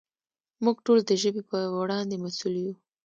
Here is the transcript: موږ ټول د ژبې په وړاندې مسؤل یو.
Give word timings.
موږ 0.63 0.77
ټول 0.85 0.99
د 1.05 1.11
ژبې 1.21 1.41
په 1.49 1.57
وړاندې 1.81 2.15
مسؤل 2.23 2.53
یو. 2.63 2.73